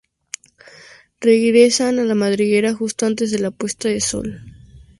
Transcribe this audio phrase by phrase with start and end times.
[1.19, 4.41] Regresan a la madriguera justo antes de la puesta del sol.